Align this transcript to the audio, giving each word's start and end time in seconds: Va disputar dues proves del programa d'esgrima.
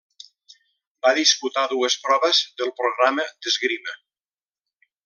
Va 1.07 1.11
disputar 1.17 1.65
dues 1.75 1.99
proves 2.07 2.41
del 2.63 2.73
programa 2.81 3.29
d'esgrima. 3.37 3.99